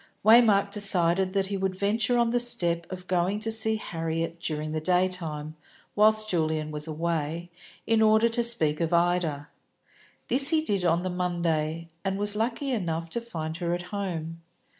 [0.25, 4.71] Waymark decided that he would venture on the step of going to see Harriet during
[4.71, 5.55] the daytime,
[5.95, 7.51] whilst Julian was away,
[7.85, 9.49] in order to speak of Ida.
[10.27, 14.41] This he did on the Monday, and was lucky enough to find her at home.